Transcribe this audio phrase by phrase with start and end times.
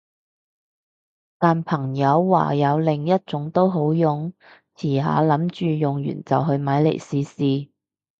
[1.37, 4.33] 但朋友話有另一種都好用，
[4.75, 7.69] 遲下諗住用完就去買嚟試試